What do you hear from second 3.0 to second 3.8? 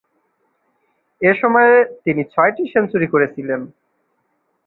করেছিলেন।